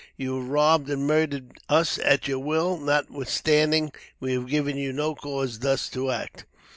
[0.17, 5.13] You have robbed and murdered us at your will, notwithstanding we have given you no
[5.13, 6.45] cause thus to act.